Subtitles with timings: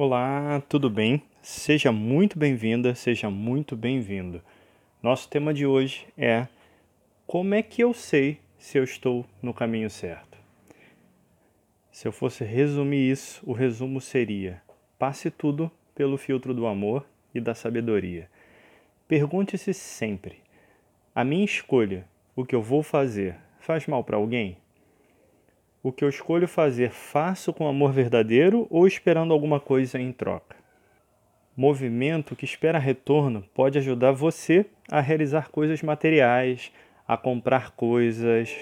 [0.00, 1.24] Olá, tudo bem?
[1.42, 4.40] Seja muito bem-vinda, seja muito bem-vindo.
[5.02, 6.46] Nosso tema de hoje é
[7.26, 10.38] como é que eu sei se eu estou no caminho certo?
[11.90, 14.62] Se eu fosse resumir isso, o resumo seria:
[14.96, 17.04] passe tudo pelo filtro do amor
[17.34, 18.30] e da sabedoria.
[19.08, 20.36] Pergunte-se sempre:
[21.12, 24.58] a minha escolha, o que eu vou fazer, faz mal para alguém?
[25.88, 30.54] O que eu escolho fazer, faço com amor verdadeiro ou esperando alguma coisa em troca?
[31.56, 36.70] Movimento que espera retorno pode ajudar você a realizar coisas materiais,
[37.06, 38.54] a comprar coisas,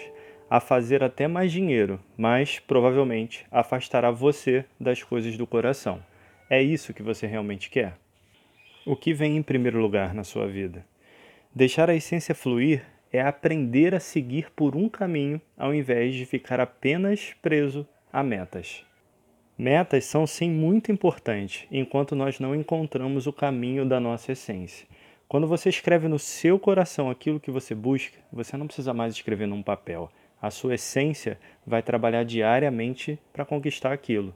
[0.49, 6.01] a fazer até mais dinheiro, mas provavelmente afastará você das coisas do coração.
[6.49, 7.95] É isso que você realmente quer?
[8.87, 10.87] O que vem em primeiro lugar na sua vida?
[11.53, 16.61] Deixar a essência fluir é aprender a seguir por um caminho ao invés de ficar
[16.61, 18.85] apenas preso a metas.
[19.59, 24.87] Metas são sim muito importantes enquanto nós não encontramos o caminho da nossa essência.
[25.29, 29.47] Quando você escreve no seu coração aquilo que você busca, você não precisa mais escrever
[29.47, 30.11] num papel.
[30.41, 34.35] A sua essência vai trabalhar diariamente para conquistar aquilo.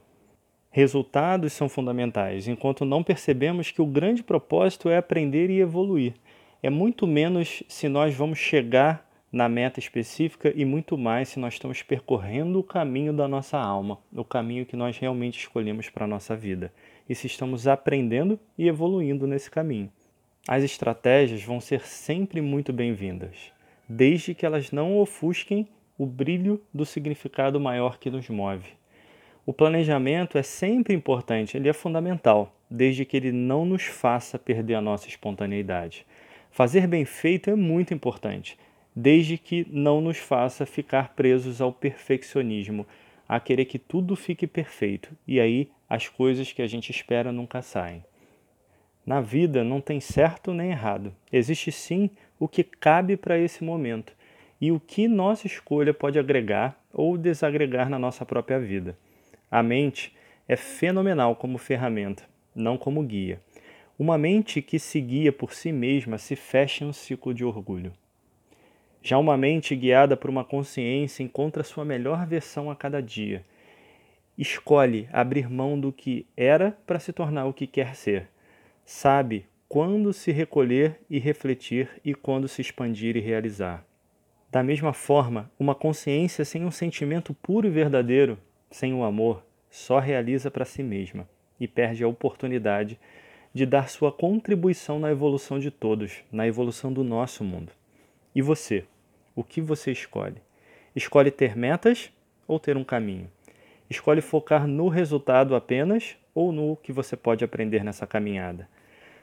[0.71, 6.13] Resultados são fundamentais, enquanto não percebemos que o grande propósito é aprender e evoluir
[6.63, 11.53] é muito menos se nós vamos chegar na meta específica e muito mais se nós
[11.53, 16.07] estamos percorrendo o caminho da nossa alma, o caminho que nós realmente escolhemos para a
[16.07, 16.71] nossa vida,
[17.09, 19.91] e se estamos aprendendo e evoluindo nesse caminho.
[20.47, 23.51] As estratégias vão ser sempre muito bem-vindas,
[23.87, 25.67] desde que elas não ofusquem
[25.97, 28.69] o brilho do significado maior que nos move.
[29.45, 34.75] O planejamento é sempre importante, ele é fundamental, desde que ele não nos faça perder
[34.75, 36.05] a nossa espontaneidade.
[36.51, 38.57] Fazer bem feito é muito importante,
[38.93, 42.85] desde que não nos faça ficar presos ao perfeccionismo,
[43.27, 47.61] a querer que tudo fique perfeito, e aí as coisas que a gente espera nunca
[47.61, 48.03] saem.
[49.05, 54.13] Na vida não tem certo nem errado, existe sim o que cabe para esse momento
[54.59, 58.97] e o que nossa escolha pode agregar ou desagregar na nossa própria vida.
[59.49, 60.13] A mente
[60.47, 63.41] é fenomenal como ferramenta, não como guia.
[64.01, 67.93] Uma mente que se guia por si mesma se fecha em um ciclo de orgulho.
[68.99, 73.45] Já uma mente guiada por uma consciência encontra sua melhor versão a cada dia.
[74.35, 78.27] Escolhe abrir mão do que era para se tornar o que quer ser.
[78.83, 83.85] Sabe quando se recolher e refletir e quando se expandir e realizar.
[84.49, 88.39] Da mesma forma, uma consciência sem um sentimento puro e verdadeiro,
[88.71, 91.29] sem o amor, só realiza para si mesma
[91.59, 92.99] e perde a oportunidade
[93.53, 97.73] de dar sua contribuição na evolução de todos, na evolução do nosso mundo.
[98.33, 98.85] E você?
[99.35, 100.37] O que você escolhe?
[100.95, 102.11] Escolhe ter metas
[102.47, 103.29] ou ter um caminho?
[103.89, 108.69] Escolhe focar no resultado apenas ou no que você pode aprender nessa caminhada?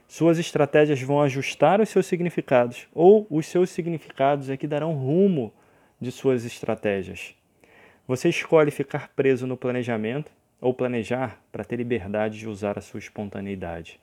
[0.07, 5.53] Suas estratégias vão ajustar os seus significados ou os seus significados é que darão rumo
[6.01, 7.35] de suas estratégias.
[8.07, 12.99] Você escolhe ficar preso no planejamento ou planejar para ter liberdade de usar a sua
[12.99, 14.01] espontaneidade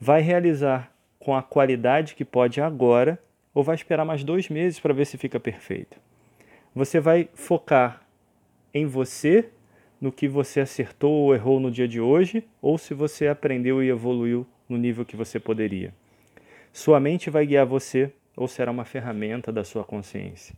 [0.00, 3.18] vai realizar com a qualidade que pode agora
[3.54, 5.98] ou vai esperar mais dois meses para ver se fica perfeito.
[6.74, 8.02] Você vai focar
[8.72, 9.48] em você,
[9.98, 13.88] no que você acertou ou errou no dia de hoje, ou se você aprendeu e
[13.88, 15.94] evoluiu no nível que você poderia.
[16.72, 20.54] Sua mente vai guiar você ou será uma ferramenta da sua consciência.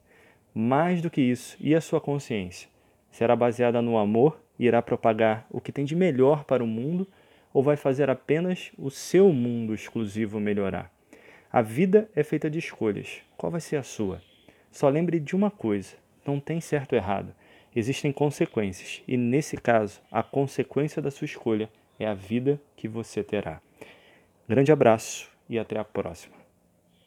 [0.52, 2.68] Mais do que isso, e a sua consciência?
[3.12, 7.06] Será baseada no amor e irá propagar o que tem de melhor para o mundo
[7.52, 10.92] ou vai fazer apenas o seu mundo exclusivo melhorar?
[11.50, 13.22] A vida é feita de escolhas.
[13.36, 14.20] Qual vai ser a sua?
[14.70, 17.34] Só lembre de uma coisa: não tem certo ou errado.
[17.74, 23.22] Existem consequências, e nesse caso, a consequência da sua escolha é a vida que você
[23.22, 23.60] terá.
[24.48, 26.37] Grande abraço e até a próxima.